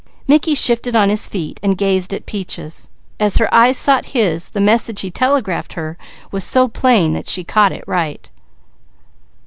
Mickey 0.27 0.55
shifted 0.55 0.95
on 0.95 1.09
his 1.09 1.27
feet 1.27 1.59
and 1.61 1.77
gazed 1.77 2.11
at 2.11 2.25
Peaches; 2.25 2.89
as 3.19 3.37
her 3.37 3.53
eyes 3.53 3.77
sought 3.77 4.05
his, 4.17 4.49
the 4.49 4.59
message 4.59 5.01
he 5.01 5.11
telegraphed 5.11 5.73
her 5.73 5.95
was 6.31 6.43
so 6.43 6.67
plain 6.67 7.13
that 7.13 7.27
she 7.27 7.43
caught 7.43 7.71
it 7.71 7.83
right. 7.85 8.31